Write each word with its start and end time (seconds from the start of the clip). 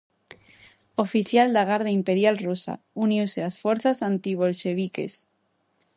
Oficial 1.03 1.49
da 1.57 1.63
garda 1.71 1.91
imperial 1.99 2.35
rusa, 2.45 2.75
uniuse 3.05 3.39
ás 3.47 3.55
forzas 3.63 3.97
antibolxeviques. 4.09 5.13